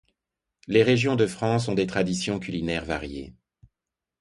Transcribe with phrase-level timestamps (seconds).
[0.67, 3.35] Les régions de France ont des traditions culinaires variées.